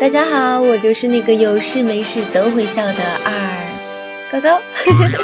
[0.00, 4.58] 大家好，我就是那个有事没事都会笑的二高高，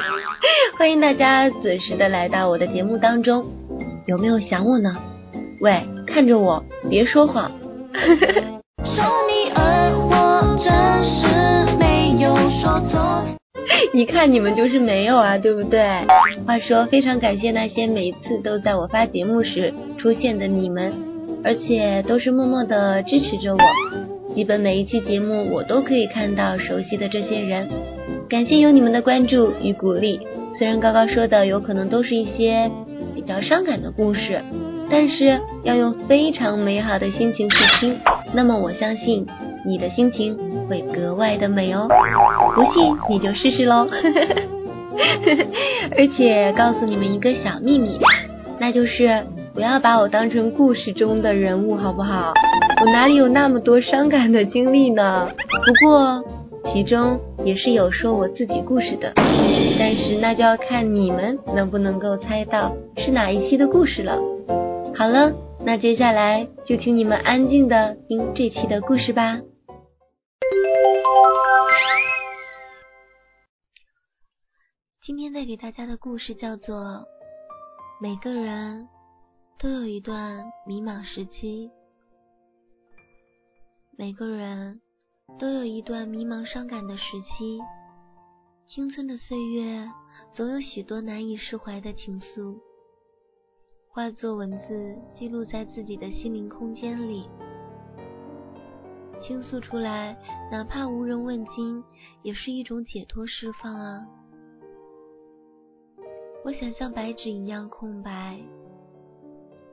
[0.76, 3.47] 欢迎大家准时的来到我的节目当中，
[4.04, 4.94] 有没有想我呢？
[5.62, 7.51] 喂，看着我，别说谎。
[13.95, 15.81] 一看你们就是没有啊，对不对？
[16.47, 20.93] 话说，非常感谢那些每次都在我发节目时出现的你们，
[21.43, 23.58] 而且都是默默的支持着我。
[24.36, 27.70] 基本每一期节目我都可以看到熟悉的这些人，
[28.28, 30.20] 感谢有你们的关注与鼓励。
[30.58, 32.70] 虽然高高说的有可能都是一些
[33.14, 34.42] 比较伤感的故事，
[34.91, 37.98] 但是要用非常美好的心情去听，
[38.34, 39.27] 那么我相信
[39.64, 40.36] 你的心情
[40.68, 41.88] 会格外的美哦。
[42.55, 43.88] 不信你就试试喽。
[45.96, 47.98] 而且告诉你们一个小秘密，
[48.58, 49.24] 那就是
[49.56, 52.34] 不要把我当成故事中的人物，好不好？
[52.84, 55.30] 我哪里有那么多伤感的经历呢？
[55.30, 56.22] 不过
[56.70, 64.19] 其中也是有说我自己故事的，但是那就要看你们能不能够猜到是哪一期的故事了。
[64.95, 65.33] 好了，
[65.64, 69.41] 那接下来就请你们安静的听这期的故事吧。
[75.02, 76.77] 今天带给大家的故事叫做
[78.02, 78.86] 《每个人
[79.58, 81.68] 都有一段迷茫时期》，
[83.96, 84.82] 每个人
[85.38, 87.58] 都有一段迷茫伤感的时期。
[88.66, 89.90] 青春的岁月，
[90.34, 92.54] 总有许多难以释怀的情愫，
[93.88, 97.27] 化作文字记录在自己的心灵空间里，
[99.22, 100.14] 倾诉出来，
[100.52, 101.82] 哪怕无人问津，
[102.22, 104.06] 也是一种解脱释放啊。
[106.44, 108.38] 我想像白纸一样空白，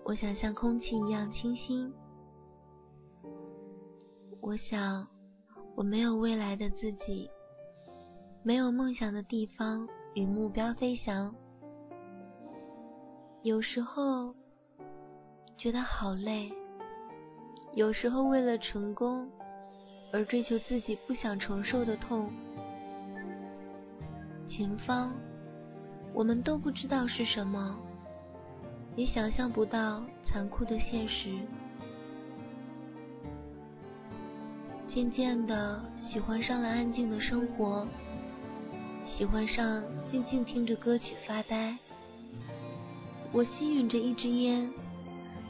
[0.06, 1.92] 我想像空气一样清新。
[4.42, 5.08] 我想，
[5.76, 7.30] 我没有未来的自己，
[8.44, 11.34] 没有梦想的地方与目标飞翔。
[13.44, 14.36] 有时候
[15.58, 16.52] 觉得好累，
[17.74, 19.30] 有时候为了成功
[20.12, 22.30] 而追求自己不想承受的痛。
[24.48, 25.16] 前方。
[26.16, 27.76] 我们都不知道是什么，
[28.96, 31.32] 也想象不到残酷的现实。
[34.88, 37.88] 渐渐的，喜欢上了安静的生活，
[39.08, 41.76] 喜欢上静静听着歌曲发呆。
[43.32, 44.72] 我吸吮着一支烟，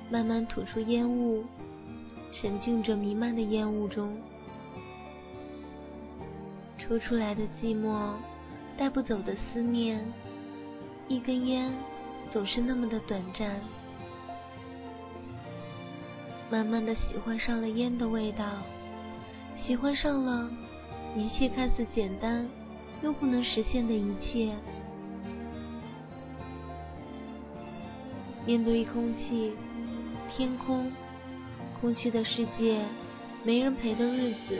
[0.09, 1.43] 慢慢吐出烟雾，
[2.31, 4.17] 沉浸着弥漫的烟雾中，
[6.77, 8.13] 抽出来的寂寞，
[8.77, 10.05] 带不走的思念。
[11.09, 11.69] 一根烟
[12.33, 13.61] 总是那么的短暂，
[16.49, 18.43] 慢慢的喜欢上了烟的味道，
[19.55, 20.49] 喜欢上了
[21.15, 22.49] 一切看似简单
[23.03, 24.51] 又不能实现的一切。
[28.47, 29.53] 面对空气、
[30.35, 30.91] 天空、
[31.79, 32.83] 空虚的世界、
[33.43, 34.59] 没人陪的日子，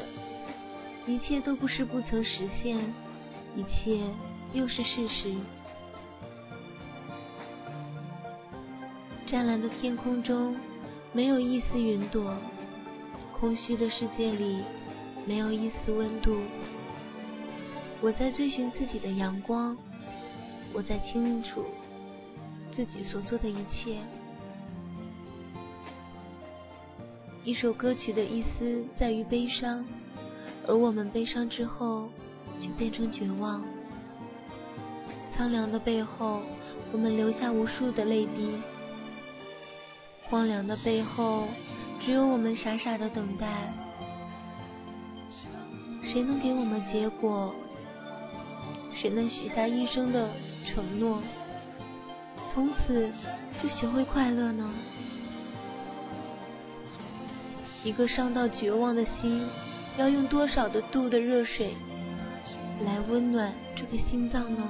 [1.08, 2.78] 一切都不是不曾实现，
[3.56, 4.00] 一切
[4.54, 5.34] 又是事实。
[9.34, 10.56] 湛蓝的天空中，
[11.12, 12.36] 没有一丝云朵；
[13.32, 14.60] 空虚的世界里，
[15.26, 16.38] 没有一丝温度。
[18.00, 19.76] 我在追寻自己的阳光，
[20.72, 21.66] 我在清楚
[22.76, 23.98] 自己所做的一切。
[27.44, 29.84] 一首歌曲的意思在于悲伤，
[30.68, 32.08] 而我们悲伤之后，
[32.60, 33.66] 却变成绝望。
[35.36, 36.44] 苍凉的背后，
[36.92, 38.54] 我们留下无数的泪滴。
[40.34, 41.48] 荒凉的背后，
[42.04, 43.72] 只有我们傻傻的等待。
[46.02, 47.54] 谁能给我们结果？
[48.96, 50.32] 谁能许下一生的
[50.66, 51.22] 承诺，
[52.52, 53.12] 从此
[53.62, 54.74] 就学会快乐呢？
[57.84, 59.46] 一个伤到绝望的心，
[60.00, 61.76] 要用多少的度的热水
[62.84, 64.68] 来温暖这个心脏呢？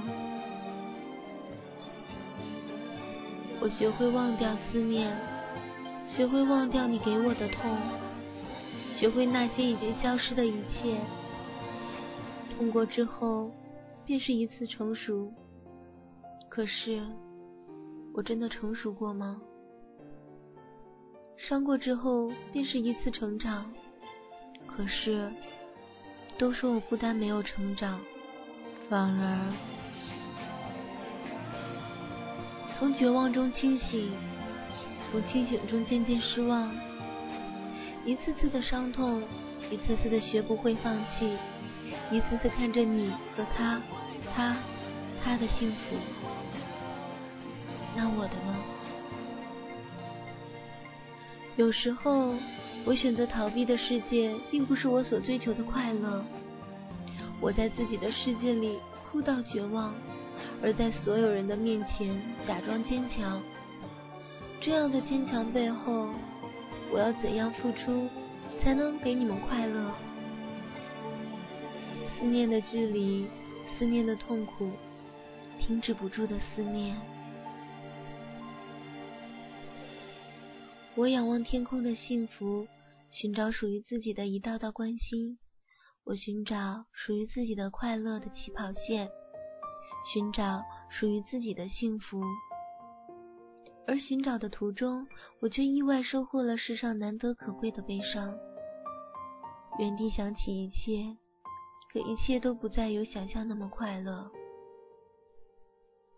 [3.62, 5.16] 我学会忘掉思念。
[6.16, 7.76] 学会忘掉你给我的痛，
[8.92, 10.96] 学会那些已经消失的一切。
[12.56, 13.50] 痛过之后，
[14.06, 15.34] 便是一次成熟。
[16.50, 17.02] 可是，
[18.14, 19.42] 我真的成熟过吗？
[21.36, 23.74] 伤过之后，便是一次成长。
[24.68, 25.32] 可是，
[26.38, 28.00] 都说我不但没有成长，
[28.88, 29.52] 反而
[32.78, 34.12] 从绝望中清醒。
[35.14, 36.72] 从清醒中渐渐失望，
[38.04, 39.22] 一次次的伤痛，
[39.70, 41.38] 一次次的学不会放弃，
[42.12, 43.80] 一次次看着你和他、
[44.34, 44.58] 他、
[45.24, 45.96] 他的幸福。
[47.96, 48.56] 那我的呢？
[51.58, 52.34] 有时候，
[52.84, 56.26] 我选择逃避的世界，并不是我所追求的快乐。
[57.40, 58.80] 我在自己的世界里
[59.12, 59.94] 哭到绝望，
[60.64, 63.40] 而在所有人的面前假装坚强。
[64.66, 66.10] 这样的坚强背后，
[66.90, 68.08] 我要怎样付出，
[68.62, 69.94] 才能给你们快乐？
[72.18, 73.28] 思念的距离，
[73.78, 74.72] 思念的痛苦，
[75.60, 76.96] 停止不住的思念。
[80.96, 82.66] 我仰望天空的幸福，
[83.12, 85.40] 寻找属于自己的一道道关心。
[86.06, 89.10] 我寻找属于自己的快乐的起跑线，
[90.14, 92.24] 寻找属于自己的幸福。
[93.86, 95.06] 而寻找的途中，
[95.42, 98.34] 我却意外收获了世上难得可贵的悲伤。
[99.80, 101.18] 原地想起一切，
[101.92, 104.30] 可一切都不再有想象那么快乐。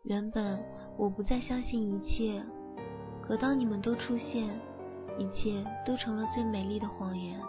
[0.04, 0.64] 原本
[0.98, 2.44] 我不再相信一切。
[3.24, 4.48] 可当你们都出现，
[5.18, 7.42] 一切都成了最美丽的谎言，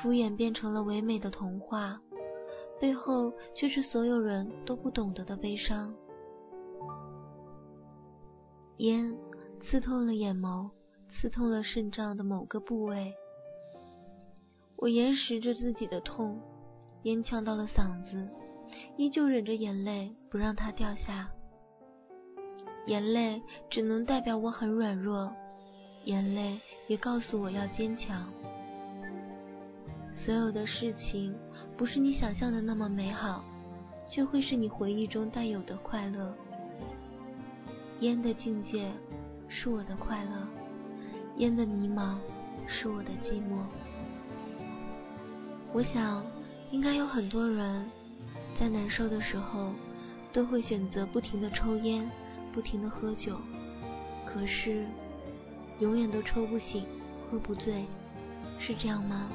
[0.00, 2.00] 敷衍变成了唯美的童话，
[2.80, 5.94] 背后却是所有人都不懂得的悲伤。
[8.78, 9.16] 烟
[9.62, 10.68] 刺痛了眼眸，
[11.08, 13.14] 刺痛了肾脏的某个部位。
[14.76, 16.40] 我延时着自己的痛，
[17.04, 18.28] 烟呛到了嗓子，
[18.96, 21.30] 依旧忍着眼泪不让它掉下。
[22.86, 23.40] 眼泪
[23.70, 25.32] 只能代表我很软弱，
[26.04, 28.28] 眼泪也告诉我要坚强。
[30.12, 31.34] 所有的事情
[31.76, 33.44] 不是你想象的那么美好，
[34.06, 36.34] 却会是你回忆中带有的快乐。
[38.04, 38.92] 烟的境界
[39.48, 40.46] 是我的快乐，
[41.38, 42.18] 烟的迷茫
[42.66, 43.64] 是我的寂寞。
[45.72, 46.22] 我想，
[46.70, 47.88] 应该有很多人
[48.60, 49.70] 在难受的时候，
[50.34, 52.06] 都会选择不停的抽烟。
[52.52, 53.36] 不停的喝酒，
[54.24, 54.84] 可是
[55.80, 56.84] 永远都抽不醒，
[57.28, 57.86] 喝不醉，
[58.60, 59.28] 是这样吗？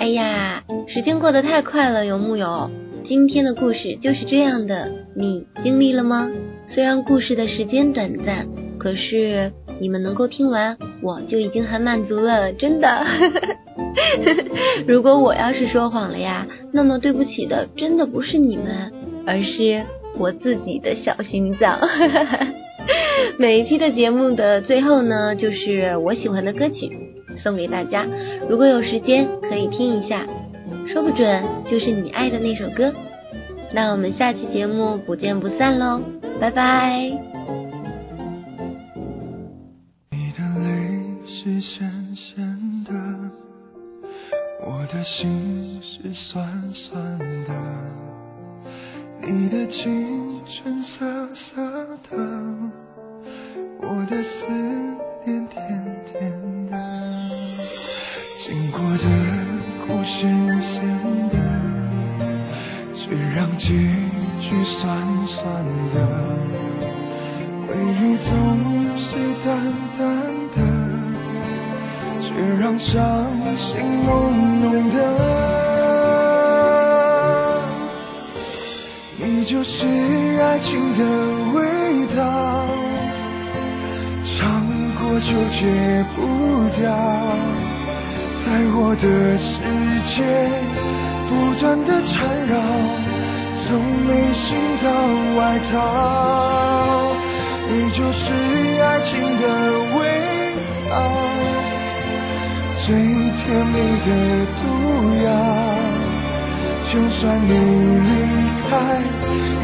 [0.00, 2.68] 哎呀，时间过得太快了，有木有？
[3.08, 6.28] 今天的故事就是这样的，你经历了吗？
[6.66, 8.44] 虽然故事的时间短暂，
[8.78, 13.06] 可是你们能够听完，我就已经很满足了，真的。
[14.88, 18.92] 如果我要是说谎了呀，那么对不起的真的不是你们，
[19.24, 19.84] 而是
[20.18, 21.78] 我自己的小心脏。
[23.38, 26.90] 每一期的节目的最后呢，就是我喜欢的歌曲
[27.40, 28.04] 送给大家，
[28.48, 30.26] 如果有时间可以听一下，
[30.86, 32.92] 说不准就是你爱的那首歌。
[33.72, 36.00] 那我们下期节目不见不散喽，
[36.40, 36.98] 拜拜。
[40.10, 42.92] 你的泪是咸咸的。
[44.68, 47.52] 我的心是酸酸的，
[49.20, 51.62] 你的青春涩涩
[52.10, 52.16] 的，
[53.80, 54.52] 我的思
[55.24, 55.56] 念甜
[56.10, 56.76] 甜的，
[58.44, 59.04] 经过的
[59.86, 60.18] 苦咸
[60.60, 60.74] 咸
[61.30, 61.34] 的，
[62.96, 63.66] 却让结
[64.40, 64.82] 局酸
[65.26, 65.36] 酸
[65.94, 65.96] 的，
[67.66, 68.26] 回忆总
[68.98, 69.06] 是
[69.44, 69.46] 淡
[69.98, 70.02] 淡
[70.54, 70.56] 的。
[72.28, 72.94] 却让伤
[73.56, 74.10] 心浓
[74.60, 74.98] 浓的，
[79.18, 79.86] 你就是
[80.42, 81.02] 爱情的
[81.54, 81.58] 味
[82.14, 82.20] 道，
[84.36, 84.36] 尝
[84.96, 86.18] 过就戒不
[86.78, 86.84] 掉，
[88.46, 89.02] 在我的
[89.42, 89.50] 世
[90.14, 90.22] 界
[91.26, 92.14] 不断的缠
[92.46, 92.54] 绕，
[93.66, 93.74] 从
[94.06, 94.46] 内心
[94.78, 94.86] 到
[95.34, 95.74] 外套，
[97.68, 98.22] 你就是
[98.80, 99.10] 爱情
[99.42, 99.44] 的
[99.98, 100.00] 味
[100.88, 100.94] 道。
[102.86, 103.74] 最甜蜜
[104.06, 104.08] 的
[104.62, 104.62] 毒
[105.26, 105.28] 药，
[106.92, 108.08] 就算你离
[108.70, 108.70] 开，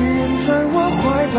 [0.02, 1.38] 人在我怀抱。